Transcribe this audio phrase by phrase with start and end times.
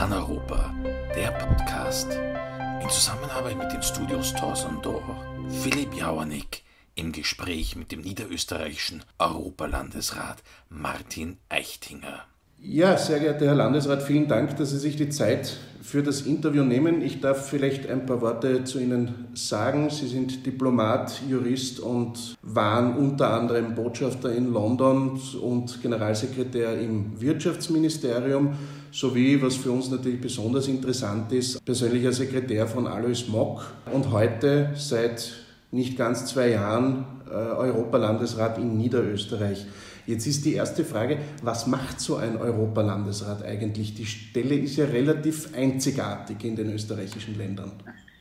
[0.00, 0.74] Paneuropa,
[1.14, 2.08] der Podcast
[2.82, 5.02] in Zusammenarbeit mit den Studios Torsondor,
[5.50, 6.62] Philipp Jauernick
[6.94, 10.38] im Gespräch mit dem niederösterreichischen Europalandesrat
[10.70, 12.24] Martin Eichtinger.
[12.62, 16.64] Ja, sehr geehrter Herr Landesrat, vielen Dank, dass Sie sich die Zeit für das Interview
[16.64, 17.02] nehmen.
[17.02, 19.90] Ich darf vielleicht ein paar Worte zu Ihnen sagen.
[19.90, 28.54] Sie sind Diplomat, Jurist und waren unter anderem Botschafter in London und Generalsekretär im Wirtschaftsministerium
[28.90, 34.70] sowie, was für uns natürlich besonders interessant ist, persönlicher Sekretär von Alois Mock und heute
[34.74, 35.32] seit
[35.70, 39.66] nicht ganz zwei Jahren äh, Europalandesrat in Niederösterreich.
[40.06, 43.94] Jetzt ist die erste Frage, was macht so ein Europalandesrat eigentlich?
[43.94, 47.72] Die Stelle ist ja relativ einzigartig in den österreichischen Ländern.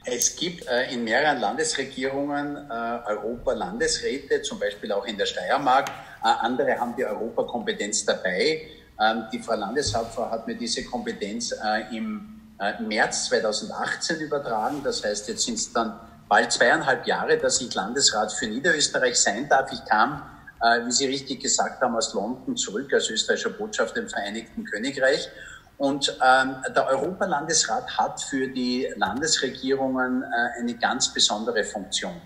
[0.05, 5.89] Es gibt äh, in mehreren Landesregierungen äh, Europa-Landesräte, zum Beispiel auch in der Steiermark.
[6.23, 8.61] Äh, andere haben die Europakompetenz dabei.
[8.99, 14.81] Ähm, die Frau Landeshauptfrau hat mir diese Kompetenz äh, im äh, März 2018 übertragen.
[14.83, 19.47] Das heißt, jetzt sind es dann bald zweieinhalb Jahre, dass ich Landesrat für Niederösterreich sein
[19.49, 19.71] darf.
[19.71, 20.21] Ich kam
[20.61, 25.29] äh, wie Sie richtig gesagt haben, aus London zurück als österreichischer Botschafter im Vereinigten Königreich.
[25.77, 32.19] Und ähm, der Europalandesrat hat für die Landesregierungen äh, eine ganz besondere Funktion.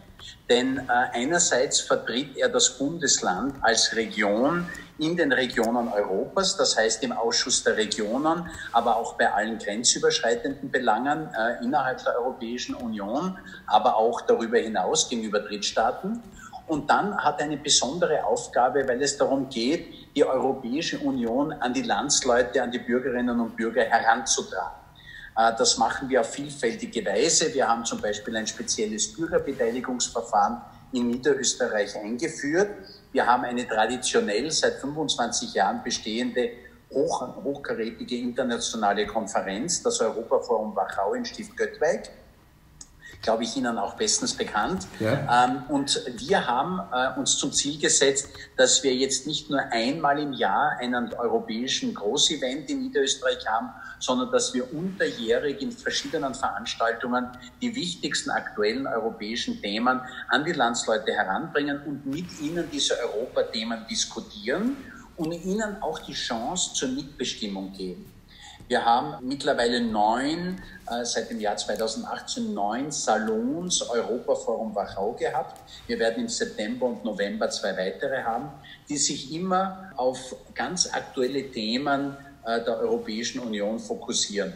[0.50, 4.68] Denn äh, einerseits vertritt er das Bundesland als Region
[5.00, 10.70] in den Regionen Europas, das heißt im Ausschuss der Regionen, aber auch bei allen grenzüberschreitenden
[10.70, 16.22] Belangen äh, innerhalb der Europäischen Union, aber auch darüber hinaus gegenüber Drittstaaten.
[16.68, 21.74] Und dann hat er eine besondere Aufgabe, weil es darum geht, die Europäische Union an
[21.74, 24.83] die Landsleute, an die Bürgerinnen und Bürger heranzutragen.
[25.36, 27.54] Äh, das machen wir auf vielfältige Weise.
[27.54, 32.70] Wir haben zum Beispiel ein spezielles Bürgerbeteiligungsverfahren in Niederösterreich eingeführt.
[33.12, 36.52] Wir haben eine traditionell seit 25 Jahren bestehende
[36.92, 42.10] hoch, hochkarätige internationale Konferenz, das Europaforum Wachau in Stift-Göttweig
[43.24, 44.86] glaube ich, Ihnen auch bestens bekannt.
[45.00, 45.46] Ja.
[45.46, 50.20] Ähm, und wir haben äh, uns zum Ziel gesetzt, dass wir jetzt nicht nur einmal
[50.20, 53.70] im Jahr einen europäischen Großevent in Niederösterreich haben,
[54.00, 57.30] sondern dass wir unterjährig in verschiedenen Veranstaltungen
[57.62, 64.76] die wichtigsten aktuellen europäischen Themen an die Landsleute heranbringen und mit ihnen diese Europathemen diskutieren
[65.16, 68.13] und ihnen auch die Chance zur Mitbestimmung geben.
[68.70, 75.60] Wir haben mittlerweile neun, äh, seit dem Jahr 2018 neun Salons Europaforum Wachau gehabt.
[75.86, 78.50] Wir werden im September und November zwei weitere haben,
[78.88, 82.16] die sich immer auf ganz aktuelle Themen
[82.46, 84.54] äh, der Europäischen Union fokussieren.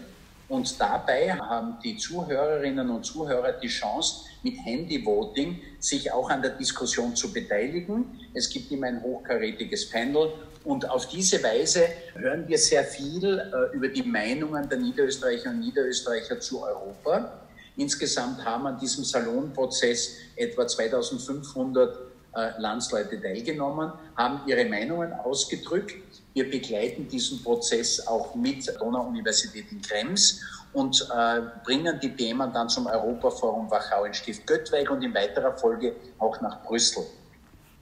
[0.47, 6.51] Und dabei haben die Zuhörerinnen und Zuhörer die Chance, mit Handy-Voting sich auch an der
[6.51, 8.29] Diskussion zu beteiligen.
[8.33, 10.31] Es gibt immer ein hochkarätiges Panel
[10.67, 15.61] und auf diese Weise hören wir sehr viel äh, über die Meinungen der Niederösterreicher und
[15.61, 17.31] Niederösterreicher zu Europa.
[17.77, 21.95] Insgesamt haben an diesem Salonprozess etwa 2500
[22.35, 25.95] äh, Landsleute teilgenommen, haben ihre Meinungen ausgedrückt.
[26.33, 30.41] Wir begleiten diesen Prozess auch mit der Donau-Universität in Krems
[30.73, 35.57] und äh, bringen die Themen dann zum Europaforum Wachau in Stift Göttweig und in weiterer
[35.57, 37.05] Folge auch nach Brüssel.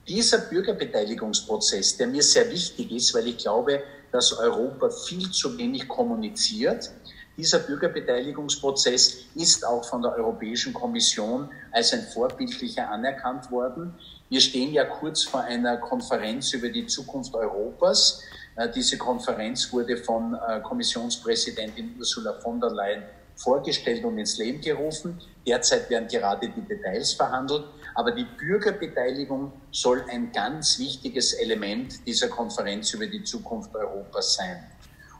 [0.08, 5.88] Dieser Bürgerbeteiligungsprozess, der mir sehr wichtig ist, weil ich glaube, dass Europa viel zu wenig
[5.88, 6.90] kommuniziert,
[7.36, 13.92] dieser Bürgerbeteiligungsprozess ist auch von der Europäischen Kommission als ein vorbildlicher anerkannt worden.
[14.30, 18.22] Wir stehen ja kurz vor einer Konferenz über die Zukunft Europas.
[18.56, 23.02] Äh, diese Konferenz wurde von äh, Kommissionspräsidentin Ursula von der Leyen
[23.36, 25.20] vorgestellt und ins Leben gerufen.
[25.46, 27.64] Derzeit werden gerade die Details verhandelt.
[27.96, 34.62] Aber die Bürgerbeteiligung soll ein ganz wichtiges Element dieser Konferenz über die Zukunft Europas sein.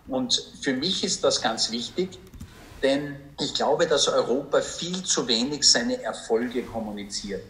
[0.09, 2.19] Und für mich ist das ganz wichtig,
[2.82, 7.42] denn ich glaube, dass Europa viel zu wenig seine Erfolge kommuniziert.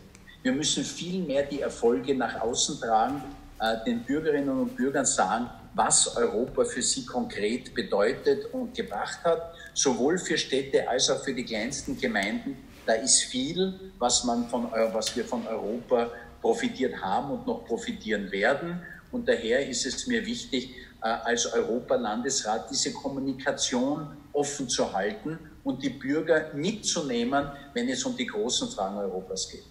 [0.45, 3.21] Wir müssen viel mehr die Erfolge nach außen tragen,
[3.61, 9.55] äh, den Bürgerinnen und Bürgern sagen, was Europa für sie konkret bedeutet und gebracht hat,
[9.75, 12.57] sowohl für Städte als auch für die kleinsten Gemeinden.
[12.87, 16.11] Da ist viel, was, man von, was wir von Europa
[16.41, 18.81] profitiert haben und noch profitieren werden.
[19.11, 20.71] Und daher ist es mir wichtig,
[21.03, 28.17] äh, als Europalandesrat diese Kommunikation offen zu halten und die Bürger mitzunehmen, wenn es um
[28.17, 29.65] die großen Fragen Europas geht.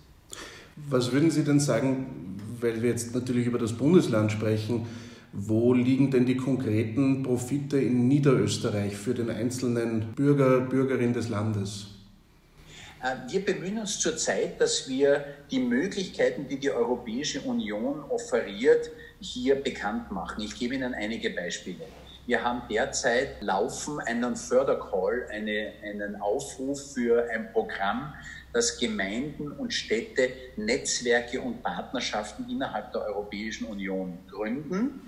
[0.89, 4.87] Was würden Sie denn sagen, weil wir jetzt natürlich über das Bundesland sprechen,
[5.31, 11.94] wo liegen denn die konkreten Profite in Niederösterreich für den einzelnen Bürger, Bürgerin des Landes?
[13.01, 18.89] Äh, wir bemühen uns zurzeit, dass wir die Möglichkeiten, die die Europäische Union offeriert,
[19.19, 20.43] hier bekannt machen.
[20.43, 21.85] Ich gebe Ihnen einige Beispiele.
[22.27, 28.15] Wir haben derzeit laufen einen Fördercall, eine, einen Aufruf für ein Programm,
[28.51, 35.01] das Gemeinden und Städte Netzwerke und Partnerschaften innerhalb der Europäischen Union gründen.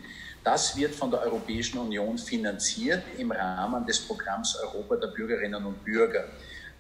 [0.43, 5.83] Das wird von der Europäischen Union finanziert im Rahmen des Programms Europa der Bürgerinnen und
[5.83, 6.25] Bürger.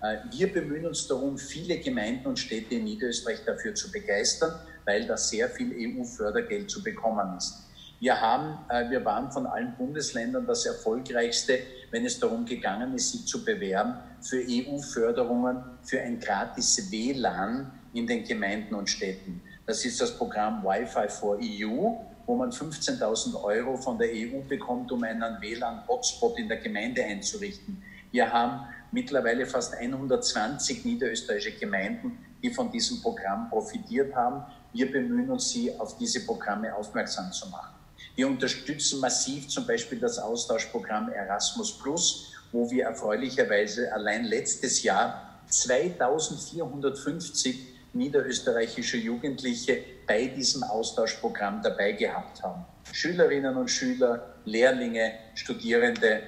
[0.01, 4.51] Äh, wir bemühen uns darum, viele Gemeinden und Städte in Niederösterreich dafür zu begeistern,
[4.85, 7.63] weil da sehr viel EU-Fördergeld zu bekommen ist.
[7.99, 11.59] Wir, haben, äh, wir waren von allen Bundesländern das erfolgreichste,
[11.89, 18.05] wenn es darum gegangen ist, sich zu bewerben für EU-Förderungen für ein gratis WLAN in
[18.05, 19.41] den Gemeinden und Städten.
[19.65, 21.95] Das ist das Programm Wi-Fi for EU,
[22.27, 27.81] wo man 15.000 Euro von der EU bekommt, um einen WLAN-Hotspot in der Gemeinde einzurichten.
[28.11, 34.45] Wir haben mittlerweile fast 120 niederösterreichische Gemeinden, die von diesem Programm profitiert haben.
[34.73, 37.75] Wir bemühen uns, sie auf diese Programme aufmerksam zu machen.
[38.15, 45.39] Wir unterstützen massiv zum Beispiel das Austauschprogramm Erasmus Plus, wo wir erfreulicherweise allein letztes Jahr
[45.49, 52.65] 2450 niederösterreichische Jugendliche bei diesem Austauschprogramm dabei gehabt haben.
[52.91, 56.21] Schülerinnen und Schüler, Lehrlinge, Studierende.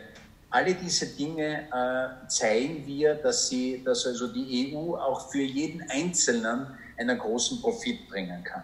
[0.52, 5.88] Alle diese Dinge äh, zeigen wir, dass, sie, dass also die EU auch für jeden
[5.90, 6.68] Einzelnen
[6.98, 8.64] einen großen Profit bringen kann.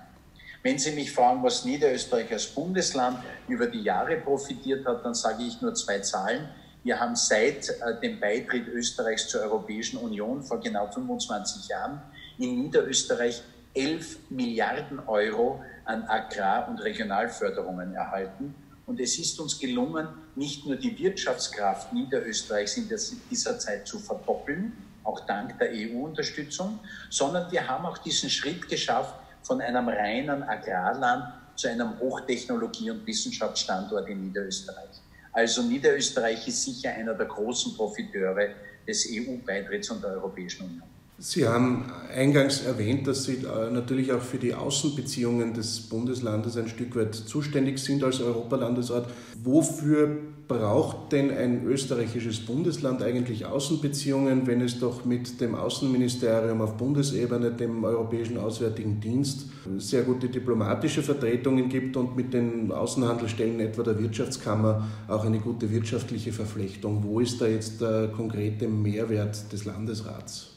[0.64, 5.44] Wenn Sie mich fragen, was Niederösterreich als Bundesland über die Jahre profitiert hat, dann sage
[5.44, 6.50] ich nur zwei Zahlen.
[6.84, 12.02] Wir haben seit äh, dem Beitritt Österreichs zur Europäischen Union vor genau 25 Jahren
[12.40, 13.44] in Niederösterreich
[13.76, 18.56] 11 Milliarden Euro an Agrar- und Regionalförderungen erhalten.
[18.86, 22.90] Und es ist uns gelungen, nicht nur die Wirtschaftskraft Niederösterreichs in
[23.32, 24.74] dieser Zeit zu verdoppeln,
[25.04, 26.80] auch dank der EU-Unterstützung,
[27.10, 33.06] sondern wir haben auch diesen Schritt geschafft, von einem reinen Agrarland zu einem Hochtechnologie- und
[33.06, 35.02] Wissenschaftsstandort in Niederösterreich.
[35.32, 38.50] Also Niederösterreich ist sicher einer der großen Profiteure
[38.88, 40.95] des EU-Beitritts und der Europäischen Union.
[41.18, 46.68] Sie haben eingangs erwähnt, dass Sie äh, natürlich auch für die Außenbeziehungen des Bundeslandes ein
[46.68, 49.10] Stück weit zuständig sind als Europalandesort.
[49.42, 50.18] Wofür
[50.50, 57.52] braucht denn ein österreichisches Bundesland eigentlich Außenbeziehungen, wenn es doch mit dem Außenministerium auf Bundesebene,
[57.52, 59.46] dem Europäischen Auswärtigen Dienst,
[59.78, 65.72] sehr gute diplomatische Vertretungen gibt und mit den Außenhandelsstellen etwa der Wirtschaftskammer auch eine gute
[65.72, 67.04] wirtschaftliche Verflechtung?
[67.06, 70.55] Wo ist da jetzt der konkrete Mehrwert des Landesrats?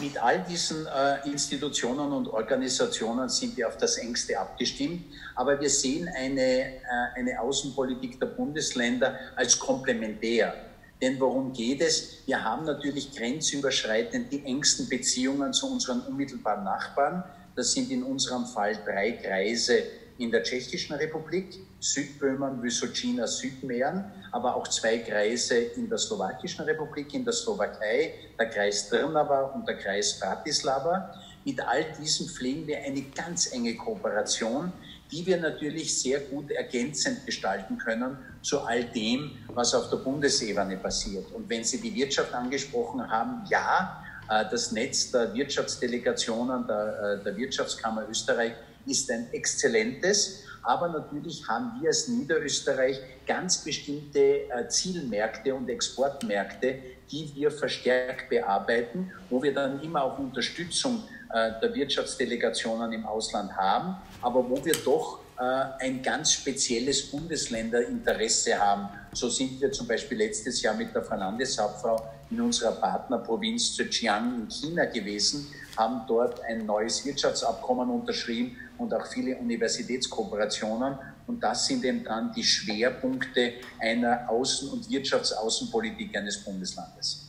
[0.00, 5.04] Mit all diesen äh, Institutionen und Organisationen sind wir auf das engste abgestimmt.
[5.34, 6.80] Aber wir sehen eine, äh,
[7.16, 10.54] eine Außenpolitik der Bundesländer als komplementär.
[11.02, 12.18] Denn worum geht es?
[12.24, 17.22] Wir haben natürlich grenzüberschreitend die engsten Beziehungen zu unseren unmittelbaren Nachbarn.
[17.54, 19.82] Das sind in unserem Fall drei Kreise
[20.16, 27.14] in der Tschechischen Republik, Südböhmen, Vysočina, Südmähren, aber auch zwei Kreise in der Slowakischen Republik,
[27.14, 31.14] in der Slowakei, der Kreis Trnava und der Kreis Bratislava.
[31.44, 34.72] Mit all diesen pflegen wir eine ganz enge Kooperation,
[35.10, 40.76] die wir natürlich sehr gut ergänzend gestalten können zu all dem, was auf der Bundesebene
[40.76, 41.32] passiert.
[41.32, 47.24] Und wenn Sie die Wirtschaft angesprochen haben, ja, äh, das Netz der Wirtschaftsdelegationen der, äh,
[47.24, 48.52] der Wirtschaftskammer Österreich
[48.86, 50.44] ist ein exzellentes.
[50.62, 56.78] Aber natürlich haben wir als Niederösterreich ganz bestimmte äh, Zielmärkte und Exportmärkte,
[57.10, 61.02] die wir verstärkt bearbeiten, wo wir dann immer auch Unterstützung
[61.32, 65.42] äh, der Wirtschaftsdelegationen im Ausland haben, aber wo wir doch äh,
[65.78, 68.88] ein ganz spezielles Bundesländerinteresse haben.
[69.12, 74.42] So sind wir zum Beispiel letztes Jahr mit der Frau Landeshauptfrau in unserer Partnerprovinz Zhejiang
[74.42, 75.46] in China gewesen,
[75.76, 80.98] haben dort ein neues Wirtschaftsabkommen unterschrieben und auch viele Universitätskooperationen.
[81.26, 87.26] Und das sind eben dann die Schwerpunkte einer Außen- und Wirtschaftsaußenpolitik eines Bundeslandes.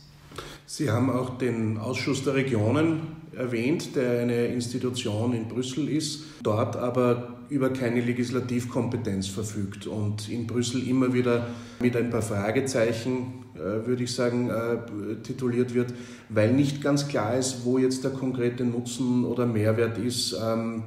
[0.66, 6.76] Sie haben auch den Ausschuss der Regionen erwähnt, der eine Institution in Brüssel ist, dort
[6.76, 11.48] aber über keine Legislativkompetenz verfügt und in Brüssel immer wieder
[11.80, 15.92] mit ein paar Fragezeichen, äh, würde ich sagen, äh, tituliert wird,
[16.30, 20.34] weil nicht ganz klar ist, wo jetzt der konkrete Nutzen oder Mehrwert ist.
[20.42, 20.84] Ähm,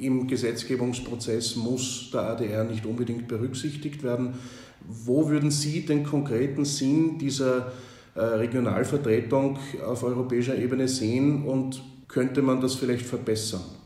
[0.00, 4.34] Im Gesetzgebungsprozess muss der ADR nicht unbedingt berücksichtigt werden.
[4.80, 7.72] Wo würden Sie den konkreten Sinn dieser
[8.14, 13.77] äh, Regionalvertretung auf europäischer Ebene sehen und könnte man das vielleicht verbessern?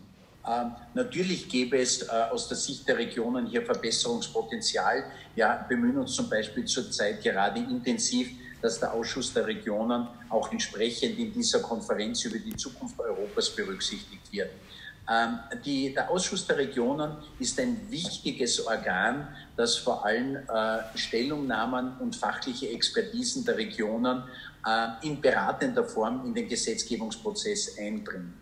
[0.46, 5.04] Ähm, natürlich gäbe es äh, aus der Sicht der Regionen hier Verbesserungspotenzial.
[5.34, 8.30] Wir bemühen uns zum Beispiel zurzeit gerade intensiv,
[8.60, 14.32] dass der Ausschuss der Regionen auch entsprechend in dieser Konferenz über die Zukunft Europas berücksichtigt
[14.32, 14.50] wird.
[15.08, 21.98] Ähm, die, der Ausschuss der Regionen ist ein wichtiges Organ, das vor allem äh, Stellungnahmen
[21.98, 24.22] und fachliche Expertisen der Regionen
[24.64, 28.41] äh, in beratender Form in den Gesetzgebungsprozess einbringt.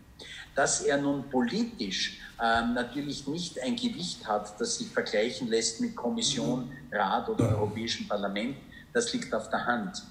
[0.55, 5.95] Dass er nun politisch äh, natürlich nicht ein Gewicht hat, das sich vergleichen lässt mit
[5.95, 8.57] Kommission, Rat oder Europäischem Parlament,
[8.93, 10.03] das liegt auf der Hand.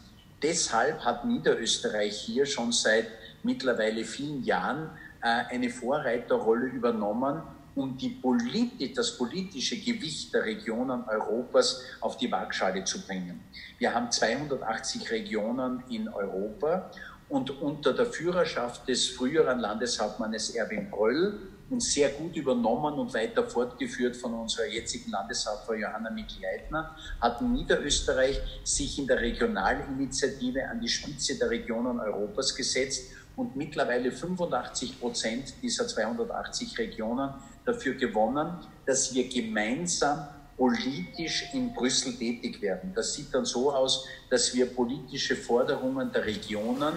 [0.42, 3.06] Deshalb hat Niederösterreich hier schon seit
[3.42, 4.90] mittlerweile vielen Jahren
[5.22, 7.42] äh, eine Vorreiterrolle übernommen,
[7.74, 13.40] um die Politi das politische Gewicht der Regionen Europas auf die Waagschale zu bringen.
[13.78, 16.90] Wir haben 280 Regionen in Europa
[17.30, 21.38] und unter der Führerschaft des früheren Landeshauptmannes Erwin Bröll
[21.70, 28.40] und sehr gut übernommen und weiter fortgeführt von unserer jetzigen Landeshauptfrau Johanna Mikl-Leitner, hat Niederösterreich
[28.64, 35.54] sich in der Regionalinitiative an die Spitze der Regionen Europas gesetzt und mittlerweile 85 Prozent
[35.62, 37.32] dieser 280 Regionen
[37.64, 40.26] dafür gewonnen, dass wir gemeinsam
[40.60, 42.92] politisch in Brüssel tätig werden.
[42.94, 46.92] Das sieht dann so aus, dass wir politische Forderungen der Regionen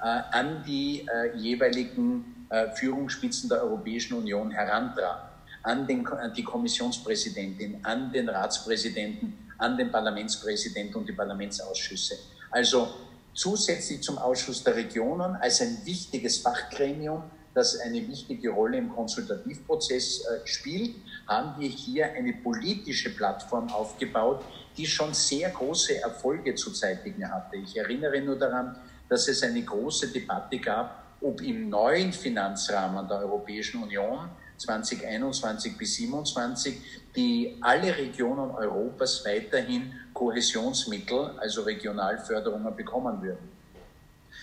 [0.00, 5.30] äh, an die äh, jeweiligen äh, Führungsspitzen der Europäischen Union herantragen,
[5.64, 12.14] an, den, an die Kommissionspräsidentin, an den Ratspräsidenten, an den Parlamentspräsidenten und die Parlamentsausschüsse.
[12.52, 12.86] Also
[13.34, 17.24] zusätzlich zum Ausschuss der Regionen als ein wichtiges Fachgremium,
[17.58, 20.94] das eine wichtige Rolle im Konsultativprozess äh, spielt,
[21.26, 24.44] haben wir hier eine politische Plattform aufgebaut,
[24.76, 27.56] die schon sehr große Erfolge zu zeitigen hatte.
[27.56, 28.76] Ich erinnere nur daran,
[29.08, 35.96] dass es eine große Debatte gab, ob im neuen Finanzrahmen der Europäischen Union 2021 bis
[35.96, 36.80] 2027
[37.16, 43.57] die alle Regionen Europas weiterhin Kohäsionsmittel, also Regionalförderungen bekommen würden.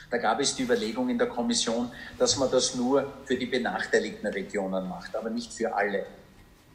[0.10, 4.28] Da gab es die Überlegung in der Kommission, dass man das nur für die benachteiligten
[4.28, 6.06] Regionen macht, aber nicht für alle.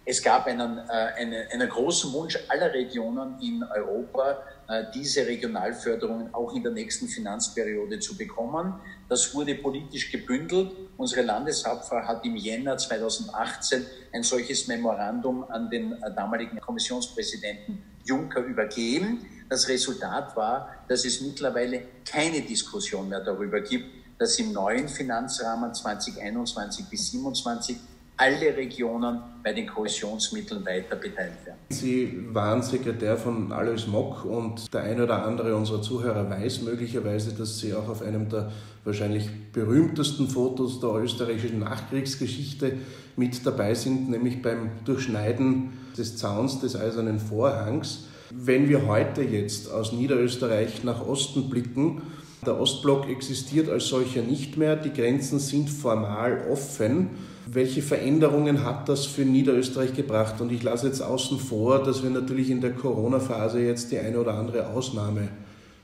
[0.04, 6.34] Es gab einen, äh, einen, einen großen Wunsch aller Regionen in Europa, äh, diese Regionalförderungen
[6.34, 8.75] auch in der nächsten Finanzperiode zu bekommen.
[9.08, 10.72] Das wurde politisch gebündelt.
[10.96, 18.40] Unsere Landeshauptfrau hat im Jänner 2018 ein solches Memorandum an den äh, damaligen Kommissionspräsidenten Juncker
[18.40, 19.26] übergeben.
[19.50, 25.75] Das Resultat war, dass es mittlerweile keine Diskussion mehr darüber gibt, dass im neuen Finanzrahmen
[25.75, 27.76] 2021 bis 2027
[28.16, 31.59] alle Regionen bei den Kohäsionsmitteln weiter beteiligt werden.
[31.71, 37.33] Sie waren Sekretär von Alois Mock und der eine oder andere unserer Zuhörer weiß möglicherweise,
[37.33, 38.52] dass Sie auch auf einem der
[38.85, 42.75] wahrscheinlich berühmtesten Fotos der österreichischen Nachkriegsgeschichte
[43.16, 48.04] mit dabei sind, nämlich beim Durchschneiden des Zauns des Eisernen Vorhangs.
[48.32, 52.02] Wenn wir heute jetzt aus Niederösterreich nach Osten blicken,
[52.46, 57.10] der Ostblock existiert als solcher nicht mehr, die Grenzen sind formal offen.
[57.46, 60.40] Welche Veränderungen hat das für Niederösterreich gebracht?
[60.40, 64.18] Und ich lasse jetzt außen vor, dass wir natürlich in der Corona-Phase jetzt die eine
[64.18, 65.28] oder andere Ausnahme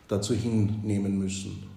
[0.07, 1.69] dazu hinnehmen müssen.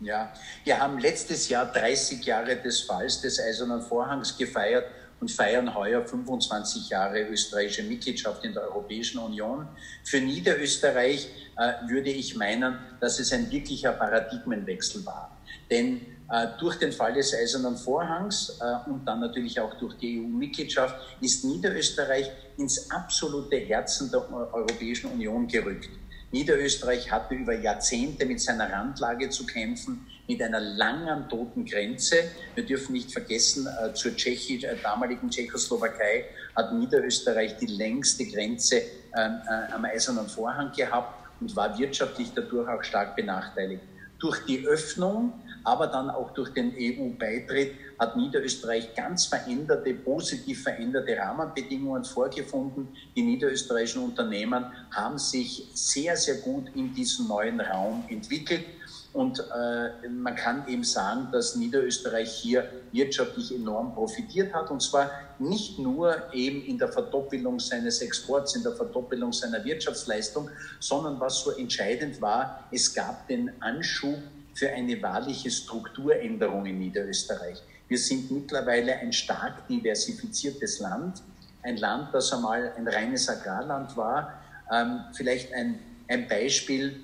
[0.00, 0.32] Ja,
[0.64, 4.86] wir haben letztes Jahr 30 Jahre des Falls des Eisernen Vorhangs gefeiert
[5.20, 9.68] und feiern heuer 25 Jahre österreichische Mitgliedschaft in der Europäischen Union.
[10.04, 15.36] Für Niederösterreich äh, würde ich meinen, dass es ein wirklicher Paradigmenwechsel war.
[15.70, 16.00] Denn
[16.30, 20.96] äh, durch den Fall des Eisernen Vorhangs äh, und dann natürlich auch durch die EU-Mitgliedschaft
[21.20, 25.90] ist Niederösterreich ins absolute Herzen der Europäischen Union gerückt.
[26.32, 32.16] Niederösterreich hatte über Jahrzehnte mit seiner Randlage zu kämpfen, mit einer langen toten Grenze.
[32.54, 38.82] Wir dürfen nicht vergessen, äh, zur Tschechi, damaligen Tschechoslowakei hat Niederösterreich die längste Grenze
[39.16, 39.40] ähm,
[39.72, 43.82] am Eisernen Vorhang gehabt und war wirtschaftlich dadurch auch stark benachteiligt.
[44.20, 45.32] Durch die Öffnung
[45.64, 52.88] aber dann auch durch den EU-Beitritt hat Niederösterreich ganz veränderte, positiv veränderte Rahmenbedingungen vorgefunden.
[53.14, 58.64] Die niederösterreichischen Unternehmen haben sich sehr, sehr gut in diesem neuen Raum entwickelt.
[59.12, 64.70] Und äh, man kann eben sagen, dass Niederösterreich hier wirtschaftlich enorm profitiert hat.
[64.70, 70.48] Und zwar nicht nur eben in der Verdoppelung seines Exports, in der Verdoppelung seiner Wirtschaftsleistung,
[70.78, 74.18] sondern was so entscheidend war, es gab den Anschub
[74.54, 77.62] für eine wahrliche Strukturänderung in Niederösterreich.
[77.88, 81.22] Wir sind mittlerweile ein stark diversifiziertes Land,
[81.62, 84.40] ein Land, das einmal ein reines Agrarland war.
[84.72, 87.00] Ähm, vielleicht ein, ein Beispiel.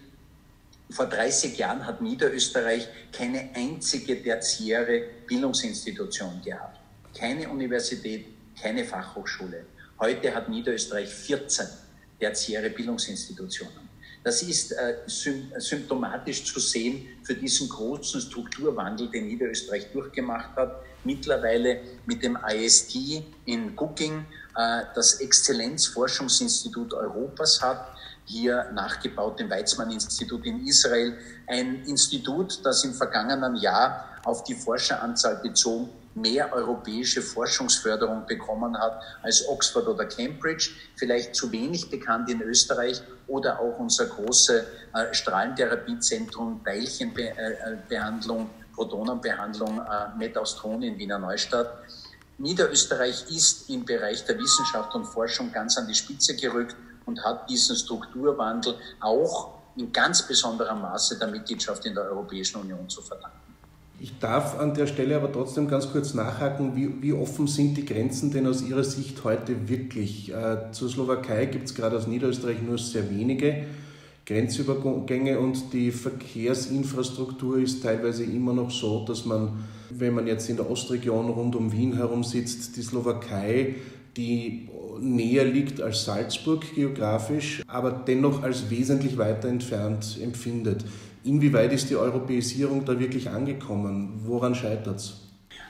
[0.90, 6.80] Vor 30 Jahren hat Niederösterreich keine einzige tertiäre Bildungsinstitution gehabt.
[7.18, 8.26] Keine Universität,
[8.60, 9.66] keine Fachhochschule.
[9.98, 11.66] Heute hat Niederösterreich 14
[12.20, 13.86] tertiäre Bildungsinstitutionen.
[14.22, 20.82] Das ist äh, symptomatisch zu sehen für diesen großen Strukturwandel, den Niederösterreich durchgemacht hat.
[21.06, 24.26] mittlerweile mit dem IST in Cooking
[24.56, 27.95] äh, das Exzellenzforschungsinstitut Europas hat,
[28.26, 31.16] hier nachgebaut dem Weizmann-Institut in Israel,
[31.46, 39.00] ein Institut, das im vergangenen Jahr auf die Forscheranzahl bezogen mehr europäische Forschungsförderung bekommen hat
[39.22, 44.64] als Oxford oder Cambridge, vielleicht zu wenig bekannt in Österreich oder auch unser großes
[44.94, 51.70] äh, Strahlentherapiezentrum, Teilchenbehandlung, Protonenbehandlung äh, Metaustron in Wiener Neustadt.
[52.38, 57.48] Niederösterreich ist im Bereich der Wissenschaft und Forschung ganz an die Spitze gerückt und hat
[57.48, 63.36] diesen Strukturwandel auch in ganz besonderem Maße der Mitgliedschaft in der Europäischen Union zu verdanken.
[63.98, 67.86] Ich darf an der Stelle aber trotzdem ganz kurz nachhaken, wie, wie offen sind die
[67.86, 70.32] Grenzen denn aus Ihrer Sicht heute wirklich?
[70.34, 73.64] Äh, zur Slowakei gibt es gerade aus Niederösterreich nur sehr wenige
[74.26, 80.56] Grenzübergänge und die Verkehrsinfrastruktur ist teilweise immer noch so, dass man, wenn man jetzt in
[80.56, 83.76] der Ostregion rund um Wien herum sitzt, die Slowakei,
[84.16, 84.68] die
[85.00, 90.84] näher liegt als Salzburg geografisch, aber dennoch als wesentlich weiter entfernt empfindet.
[91.24, 94.20] Inwieweit ist die Europäisierung da wirklich angekommen?
[94.24, 95.14] Woran scheitert es?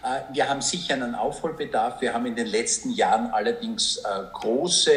[0.02, 2.00] Äh, wir haben sicher einen Aufholbedarf.
[2.00, 4.02] Wir haben in den letzten Jahren allerdings äh,
[4.34, 4.90] große,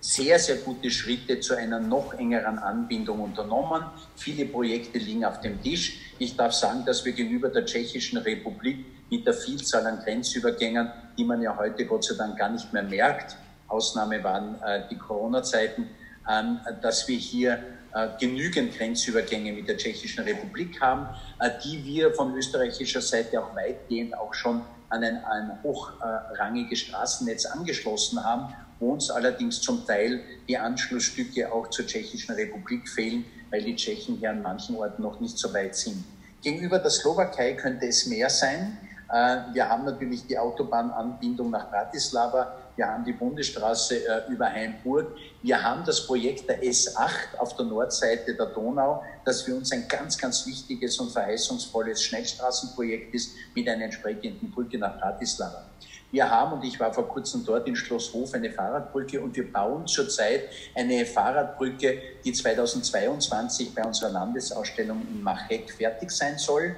[0.00, 3.82] sehr, sehr gute Schritte zu einer noch engeren Anbindung unternommen.
[4.16, 5.98] Viele Projekte liegen auf dem Tisch.
[6.18, 11.24] Ich darf sagen, dass wir gegenüber der Tschechischen Republik mit der Vielzahl an Grenzübergängen, die
[11.24, 13.36] man ja heute Gott sei Dank gar nicht mehr merkt,
[13.68, 15.88] Ausnahme waren äh, die Corona-Zeiten,
[16.28, 17.62] ähm, dass wir hier
[17.94, 21.06] äh, genügend Grenzübergänge mit der Tschechischen Republik haben,
[21.40, 27.46] äh, die wir von österreichischer Seite auch weitgehend auch schon an ein, ein hochrangiges Straßennetz
[27.46, 33.62] angeschlossen haben, wo uns allerdings zum Teil die Anschlussstücke auch zur Tschechischen Republik fehlen, weil
[33.62, 36.04] die Tschechen hier an manchen Orten noch nicht so weit sind.
[36.42, 38.78] Gegenüber der Slowakei könnte es mehr sein.
[39.08, 45.16] Äh, wir haben natürlich die Autobahnanbindung nach Bratislava, wir haben die Bundesstraße äh, über Heimburg,
[45.42, 49.86] wir haben das Projekt der S8 auf der Nordseite der Donau, das für uns ein
[49.88, 55.64] ganz, ganz wichtiges und verheißungsvolles Schnellstraßenprojekt ist mit einer entsprechenden Brücke nach Bratislava.
[56.12, 59.52] Wir haben, und ich war vor kurzem dort in Schloss Hof, eine Fahrradbrücke und wir
[59.52, 66.76] bauen zurzeit eine Fahrradbrücke, die 2022 bei unserer Landesausstellung in Machek fertig sein soll.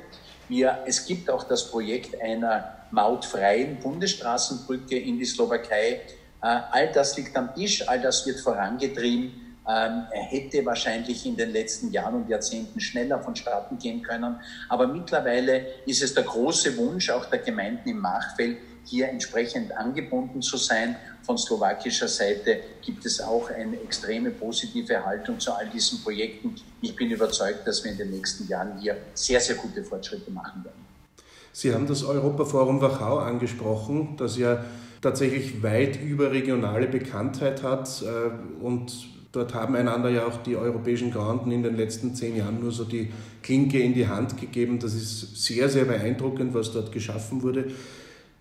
[0.48, 6.00] Wir, es gibt auch das Projekt einer mautfreien Bundesstraßenbrücke in die Slowakei.
[6.42, 9.48] Äh, all das liegt am Tisch, all das wird vorangetrieben.
[9.68, 14.40] Ähm, er hätte wahrscheinlich in den letzten Jahren und Jahrzehnten schneller vonstatten gehen können.
[14.70, 20.40] Aber mittlerweile ist es der große Wunsch auch der Gemeinden im Machfeld, hier entsprechend angebunden
[20.40, 20.96] zu sein.
[21.28, 26.54] Von slowakischer Seite gibt es auch eine extreme positive Haltung zu all diesen Projekten.
[26.80, 30.64] Ich bin überzeugt, dass wir in den nächsten Jahren hier sehr, sehr gute Fortschritte machen
[30.64, 30.86] werden.
[31.52, 34.64] Sie haben das Europaforum Wachau angesprochen, das ja
[35.02, 38.90] tatsächlich weit überregionale Bekanntheit hat äh, und
[39.30, 42.84] dort haben einander ja auch die europäischen Granden in den letzten zehn Jahren nur so
[42.84, 43.12] die
[43.42, 44.78] Klinke in die Hand gegeben.
[44.78, 47.66] Das ist sehr, sehr beeindruckend, was dort geschaffen wurde.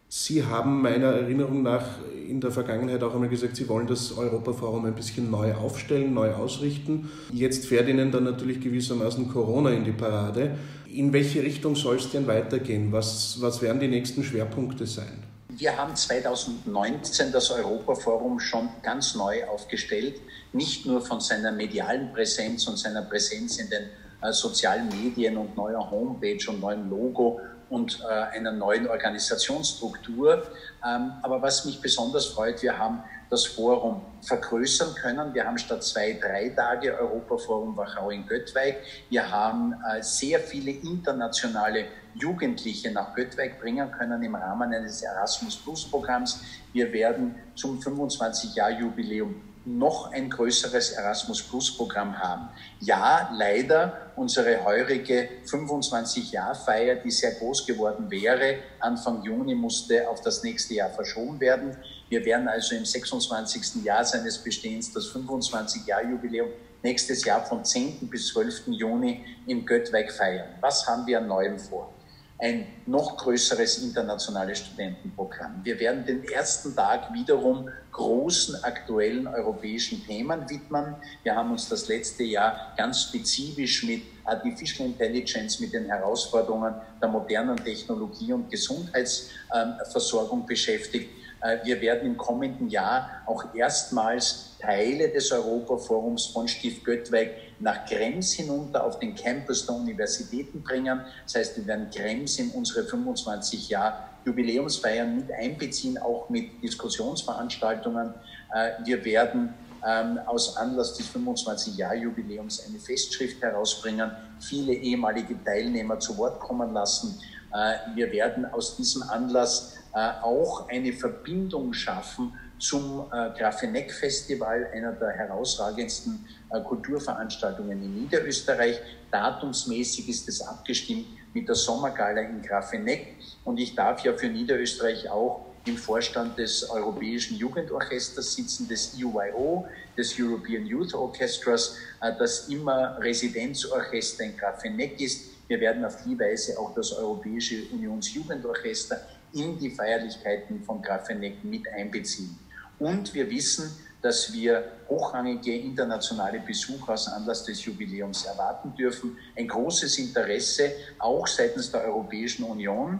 [0.09, 1.83] Sie haben meiner Erinnerung nach
[2.29, 6.33] in der Vergangenheit auch einmal gesagt, Sie wollen das Europaforum ein bisschen neu aufstellen, neu
[6.33, 7.11] ausrichten.
[7.33, 10.57] Jetzt fährt Ihnen dann natürlich gewissermaßen Corona in die Parade.
[10.89, 12.91] In welche Richtung soll es denn weitergehen?
[12.93, 15.23] Was, was werden die nächsten Schwerpunkte sein?
[15.49, 20.21] Wir haben 2019 das Europaforum schon ganz neu aufgestellt,
[20.53, 23.83] nicht nur von seiner medialen Präsenz und seiner Präsenz in den
[24.21, 30.43] äh, sozialen Medien und neuer Homepage und neuem Logo und äh, einer neuen Organisationsstruktur.
[30.85, 35.33] Ähm, aber was mich besonders freut, wir haben das Forum vergrößern können.
[35.33, 38.77] Wir haben statt zwei, drei Tage Europaforum Wachau in Göttweig.
[39.09, 45.57] Wir haben äh, sehr viele internationale Jugendliche nach Göttweig bringen können im Rahmen eines Erasmus
[45.57, 46.41] Plus Programms.
[46.73, 49.35] Wir werden zum 25-Jahr-Jubiläum
[49.67, 52.47] noch ein größeres Erasmus Plus Programm haben.
[52.79, 60.41] Ja, leider unsere heurige 25-Jahr-Feier, die sehr groß geworden wäre, Anfang Juni musste auf das
[60.41, 61.75] nächste Jahr verschoben werden.
[62.07, 63.83] Wir werden also im 26.
[63.83, 66.47] Jahr seines Bestehens das 25-Jahr-Jubiläum
[66.81, 68.07] nächstes Jahr vom 10.
[68.09, 68.67] bis 12.
[68.67, 70.47] Juni in Göttweig feiern.
[70.61, 71.93] Was haben wir an Neuem vor?
[72.39, 75.61] Ein noch größeres internationales Studentenprogramm.
[75.63, 80.95] Wir werden den ersten Tag wiederum großen aktuellen europäischen Themen widmen.
[81.23, 87.09] Wir haben uns das letzte Jahr ganz spezifisch mit Artificial Intelligence, mit den Herausforderungen der
[87.09, 91.09] modernen Technologie und Gesundheitsversorgung beschäftigt.
[91.41, 97.85] Äh, wir werden im kommenden Jahr auch erstmals Teile des Europaforums von Stift Göttweig nach
[97.85, 101.01] Krems hinunter auf den Campus der Universitäten bringen.
[101.23, 108.13] Das heißt, wir werden Krems in unsere 25 Jahr Jubiläumsfeiern mit einbeziehen, auch mit Diskussionsveranstaltungen.
[108.53, 109.53] Äh, wir werden
[109.85, 117.19] ähm, aus Anlass des 25-Jahr-Jubiläums eine Festschrift herausbringen, viele ehemalige Teilnehmer zu Wort kommen lassen.
[117.53, 124.67] Äh, wir werden aus diesem Anlass äh, auch eine Verbindung schaffen zum äh, Grafeneck Festival,
[124.73, 126.25] einer der herausragendsten
[126.65, 128.79] Kulturveranstaltungen in Niederösterreich.
[129.11, 135.09] Datumsmäßig ist es abgestimmt mit der Sommergala in Grafeneck und ich darf ja für Niederösterreich
[135.09, 142.97] auch im Vorstand des Europäischen Jugendorchesters sitzen, des EUYO, des European Youth Orchestras, das immer
[143.01, 145.36] Residenzorchester in Grafeneck ist.
[145.47, 148.99] Wir werden auf die Weise auch das Europäische Unionsjugendorchester
[149.33, 152.37] in die Feierlichkeiten von Grafeneck mit einbeziehen.
[152.79, 159.17] Und wir wissen, dass wir hochrangige internationale Besucher aus Anlass des Jubiläums erwarten dürfen.
[159.35, 162.99] Ein großes Interesse auch seitens der Europäischen Union.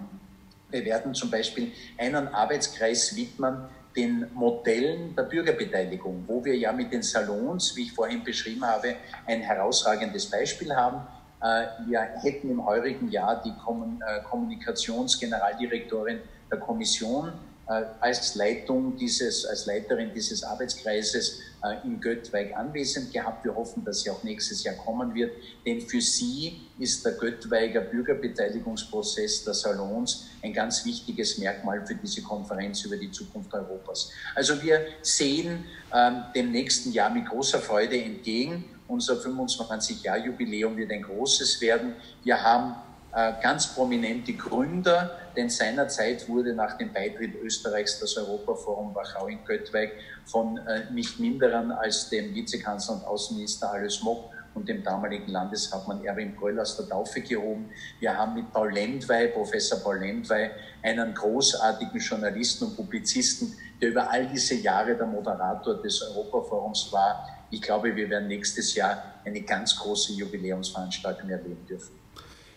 [0.69, 6.93] Wir werden zum Beispiel einen Arbeitskreis widmen den Modellen der Bürgerbeteiligung, wo wir ja mit
[6.93, 11.01] den Salons, wie ich vorhin beschrieben habe, ein herausragendes Beispiel haben.
[11.41, 16.19] Äh, wir hätten im heurigen Jahr die äh, Kommunikationsgeneraldirektorin
[16.51, 17.31] der Kommission
[17.67, 21.41] äh, als Leitung dieses, als Leiterin dieses Arbeitskreises
[21.83, 23.43] in Göttweig anwesend gehabt.
[23.43, 25.31] Wir hoffen, dass sie auch nächstes Jahr kommen wird,
[25.65, 32.21] denn für sie ist der Göttweiger Bürgerbeteiligungsprozess der Salons ein ganz wichtiges Merkmal für diese
[32.21, 34.11] Konferenz über die Zukunft Europas.
[34.35, 38.76] Also wir sehen ähm, dem nächsten Jahr mit großer Freude entgegen.
[38.87, 41.95] Unser 25-Jahr-Jubiläum wird ein großes werden.
[42.23, 42.75] Wir haben
[43.13, 49.43] äh, ganz prominente Gründer, denn seinerzeit wurde nach dem Beitritt Österreichs das Europaforum Wachau in
[49.45, 49.91] Göttweig
[50.25, 56.03] von äh, nicht minderen als dem Vizekanzler und Außenminister Alois Mock und dem damaligen Landeshauptmann
[56.03, 57.69] Erwin Bröll aus der Taufe gehoben.
[57.99, 60.49] Wir haben mit Paul Lendwey, Professor Paul Lendwey,
[60.83, 67.36] einen großartigen Journalisten und Publizisten, der über all diese Jahre der Moderator des Europaforums war.
[67.49, 71.91] Ich glaube, wir werden nächstes Jahr eine ganz große Jubiläumsveranstaltung erleben dürfen.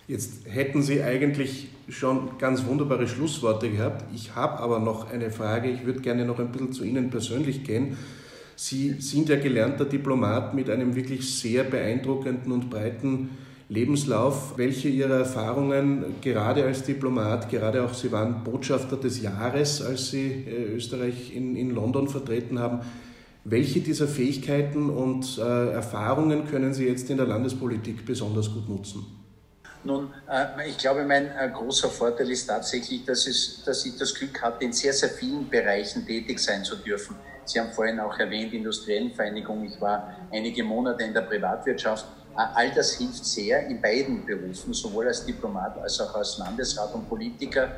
[0.08, 4.04] Jetzt hätten Sie eigentlich schon ganz wunderbare Schlussworte gehabt.
[4.12, 5.70] Ich habe aber noch eine Frage.
[5.70, 7.96] Ich würde gerne noch ein bisschen zu Ihnen persönlich gehen.
[8.56, 13.30] Sie sind ja gelernter Diplomat mit einem wirklich sehr beeindruckenden und breiten
[13.68, 14.58] Lebenslauf.
[14.58, 20.44] Welche Ihrer Erfahrungen gerade als Diplomat, gerade auch Sie waren Botschafter des Jahres, als Sie
[20.44, 22.80] äh, Österreich in, in London vertreten haben,
[23.44, 29.20] welche dieser Fähigkeiten und äh, Erfahrungen können Sie jetzt in der Landespolitik besonders gut nutzen?
[29.82, 34.14] Nun, äh, ich glaube, mein äh, großer Vorteil ist tatsächlich, dass, es, dass ich das
[34.14, 37.16] Glück hatte, in sehr, sehr vielen Bereichen tätig sein zu dürfen.
[37.46, 39.64] Sie haben vorhin auch erwähnt, industriellen Vereinigung.
[39.64, 42.04] Ich war einige Monate in der Privatwirtschaft.
[42.36, 46.94] Äh, all das hilft sehr in beiden Berufen, sowohl als Diplomat als auch als Landesrat
[46.94, 47.70] und Politiker.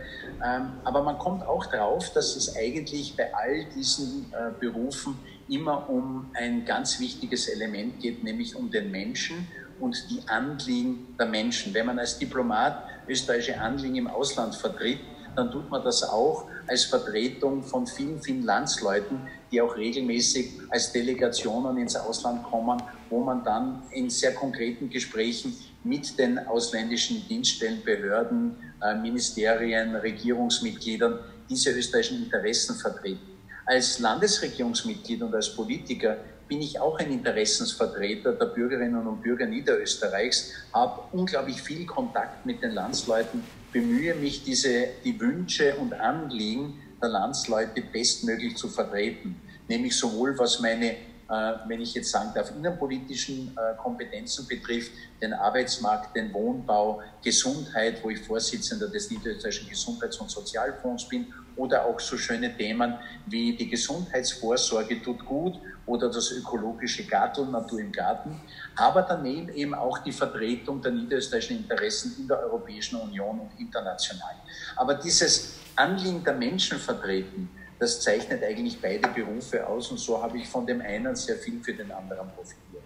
[0.44, 4.27] Ähm, aber man kommt auch drauf, dass es eigentlich bei all diesen
[4.59, 5.16] Berufen
[5.48, 9.46] immer um ein ganz wichtiges Element geht, nämlich um den Menschen
[9.81, 11.74] und die Anliegen der Menschen.
[11.74, 15.00] Wenn man als Diplomat österreichische Anliegen im Ausland vertritt,
[15.35, 20.92] dann tut man das auch als Vertretung von vielen, vielen Landsleuten, die auch regelmäßig als
[20.92, 27.83] Delegationen ins Ausland kommen, wo man dann in sehr konkreten Gesprächen mit den ausländischen Dienststellen,
[27.85, 33.32] Behörden, äh, Ministerien, Regierungsmitgliedern diese österreichischen Interessen vertreten.
[33.64, 36.16] Als Landesregierungsmitglied und als Politiker
[36.48, 42.62] bin ich auch ein Interessensvertreter der Bürgerinnen und Bürger Niederösterreichs, habe unglaublich viel Kontakt mit
[42.62, 49.96] den Landsleuten, bemühe mich, diese, die Wünsche und Anliegen der Landsleute bestmöglich zu vertreten, nämlich
[49.96, 50.96] sowohl was meine
[51.33, 54.90] äh, wenn ich jetzt sagen darf, innenpolitischen äh, Kompetenzen betrifft,
[55.22, 61.87] den Arbeitsmarkt, den Wohnbau, Gesundheit, wo ich Vorsitzender des Niederösterreichischen Gesundheits- und Sozialfonds bin, oder
[61.87, 62.95] auch so schöne Themen
[63.27, 65.55] wie die Gesundheitsvorsorge tut gut
[65.87, 68.41] oder das ökologische Garteln, Natur im Garten,
[68.77, 74.35] aber daneben eben auch die Vertretung der niederösterreichischen Interessen in der Europäischen Union und international.
[74.77, 80.38] Aber dieses Anliegen der Menschen vertreten, das zeichnet eigentlich beide Berufe aus und so habe
[80.38, 82.83] ich von dem einen sehr viel für den anderen profitiert.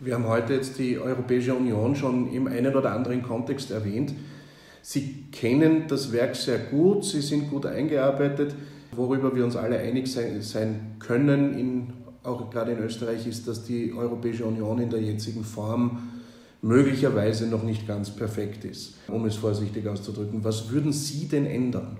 [0.00, 4.12] Wir haben heute jetzt die Europäische Union schon im einen oder anderen Kontext erwähnt.
[4.88, 8.54] Sie kennen das Werk sehr gut, Sie sind gut eingearbeitet.
[8.92, 13.92] Worüber wir uns alle einig sein, können in auch gerade in Österreich, ist, dass die
[13.92, 16.22] Europäische Union in der jetzigen Form
[16.62, 20.44] möglicherweise noch nicht ganz perfekt ist, um es vorsichtig auszudrücken.
[20.44, 21.98] Was würden Sie denn ändern?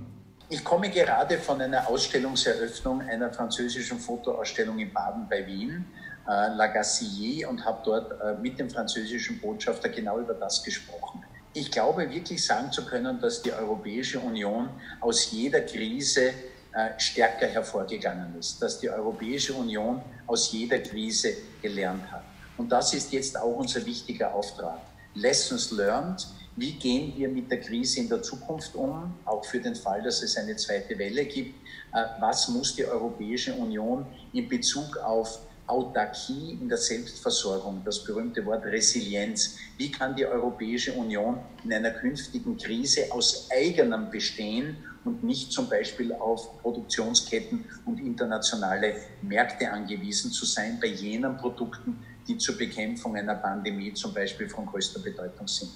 [0.48, 5.86] Ich komme gerade von einer Ausstellungseröffnung einer französischen Fotoausstellung in Baden bei Wien,
[6.24, 11.25] äh, La Gassier, und habe dort äh, mit dem französischen Botschafter genau über das gesprochen.
[11.56, 14.68] Ich glaube wirklich sagen zu können, dass die Europäische Union
[15.00, 16.34] aus jeder Krise
[16.74, 22.24] äh, stärker hervorgegangen ist, dass die Europäische Union aus jeder Krise gelernt hat.
[22.58, 24.80] Und das ist jetzt auch unser wichtiger Auftrag.
[25.14, 26.26] Lessons learned.
[26.56, 30.22] Wie gehen wir mit der Krise in der Zukunft um, auch für den Fall, dass
[30.22, 31.54] es eine zweite Welle gibt?
[31.94, 38.44] Äh, was muss die Europäische Union in Bezug auf Autarkie in der Selbstversorgung, das berühmte
[38.46, 39.56] Wort Resilienz.
[39.76, 45.68] Wie kann die Europäische Union in einer künftigen Krise aus eigenem Bestehen und nicht zum
[45.68, 53.16] Beispiel auf Produktionsketten und internationale Märkte angewiesen zu sein bei jenen Produkten, die zur Bekämpfung
[53.16, 55.70] einer Pandemie zum Beispiel von größter Bedeutung sind.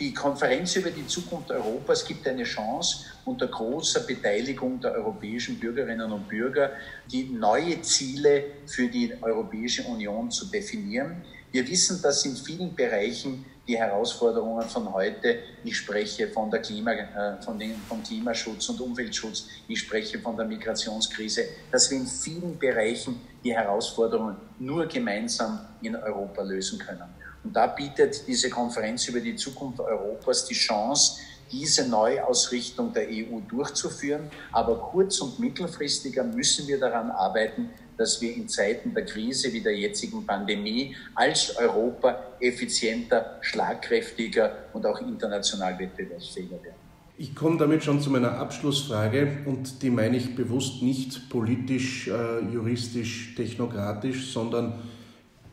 [0.00, 6.10] Die Konferenz über die Zukunft Europas gibt eine Chance, unter großer Beteiligung der europäischen Bürgerinnen
[6.10, 6.70] und Bürger
[7.12, 11.22] die neue Ziele für die Europäische Union zu definieren.
[11.52, 16.92] Wir wissen, dass in vielen Bereichen die Herausforderungen von heute, ich spreche von der Klima,
[16.92, 22.06] äh, von den, vom Klimaschutz und Umweltschutz, ich spreche von der Migrationskrise, dass wir in
[22.06, 27.19] vielen Bereichen die Herausforderungen nur gemeinsam in Europa lösen können.
[27.44, 31.18] Und da bietet diese Konferenz über die Zukunft Europas die Chance,
[31.50, 34.30] diese Neuausrichtung der EU durchzuführen.
[34.52, 39.60] Aber kurz- und mittelfristiger müssen wir daran arbeiten, dass wir in Zeiten der Krise wie
[39.60, 46.80] der jetzigen Pandemie als Europa effizienter, schlagkräftiger und auch international wettbewerbsfähiger werden.
[47.18, 52.40] Ich komme damit schon zu meiner Abschlussfrage und die meine ich bewusst nicht politisch, äh,
[52.50, 54.80] juristisch, technokratisch, sondern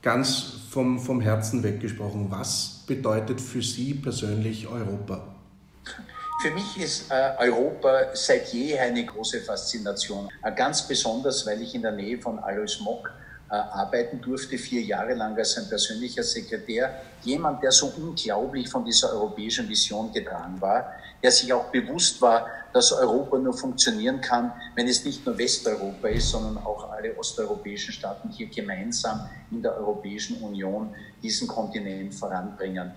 [0.02, 2.28] ganz vom, vom Herzen weggesprochen.
[2.30, 5.36] Was bedeutet für Sie persönlich Europa?
[6.40, 10.30] Für mich ist äh, Europa seit je eine große Faszination.
[10.44, 13.12] Äh, ganz besonders, weil ich in der Nähe von Alois Mock
[13.50, 17.02] arbeiten durfte, vier Jahre lang als sein persönlicher Sekretär.
[17.24, 20.92] Jemand, der so unglaublich von dieser europäischen Vision getragen war,
[21.24, 26.10] der sich auch bewusst war, dass Europa nur funktionieren kann, wenn es nicht nur Westeuropa
[26.10, 32.92] ist, sondern auch alle osteuropäischen Staaten hier gemeinsam in der Europäischen Union diesen Kontinent voranbringen.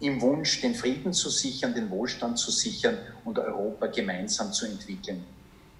[0.00, 5.24] Im Wunsch, den Frieden zu sichern, den Wohlstand zu sichern und Europa gemeinsam zu entwickeln.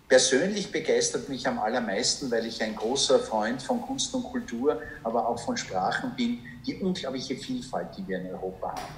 [0.08, 5.28] Persönlich begeistert mich am allermeisten, weil ich ein großer Freund von Kunst und Kultur, aber
[5.28, 8.94] auch von Sprachen bin, die unglaubliche Vielfalt, die wir in Europa haben.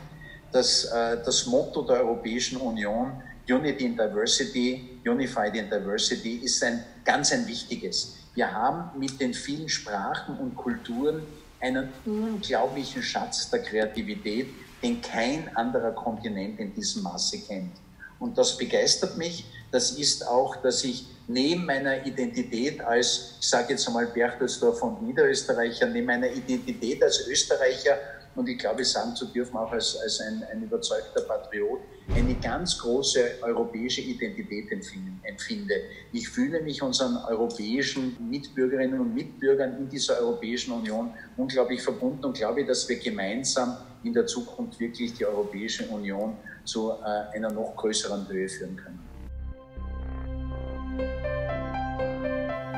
[0.53, 6.85] Das, äh, das Motto der Europäischen Union, Unity in Diversity, Unified in Diversity, ist ein
[7.05, 8.17] ganz ein wichtiges.
[8.35, 11.23] Wir haben mit den vielen Sprachen und Kulturen
[11.61, 14.47] einen unglaublichen Schatz der Kreativität,
[14.81, 17.73] den kein anderer Kontinent in diesem Maße kennt.
[18.21, 19.45] Und das begeistert mich.
[19.73, 25.03] Das ist auch, dass ich neben meiner Identität als, ich sage jetzt einmal Berchtesdorf und
[25.03, 27.99] Niederösterreicher, neben meiner Identität als Österreicher
[28.37, 31.81] und ich glaube, sagen zu dürfen, auch als, als ein, ein überzeugter Patriot,
[32.15, 35.75] eine ganz große europäische Identität empfinde.
[36.13, 42.37] Ich fühle mich unseren europäischen Mitbürgerinnen und Mitbürgern in dieser Europäischen Union unglaublich verbunden und
[42.37, 46.37] glaube, dass wir gemeinsam in der Zukunft wirklich die Europäische Union
[46.71, 49.01] zu äh, einer noch größeren Höhe führen können.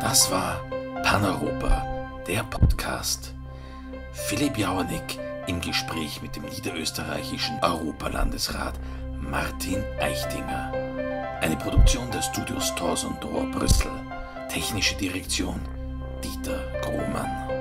[0.00, 0.60] Das war
[1.02, 3.34] Paneuropa, der Podcast.
[4.12, 8.74] Philipp Jauernick im Gespräch mit dem niederösterreichischen Europalandesrat
[9.20, 10.72] Martin Eichtinger.
[11.40, 13.90] Eine Produktion der Studios Tors und Dor Brüssel.
[14.48, 15.60] Technische Direktion
[16.22, 17.51] Dieter Grohmann.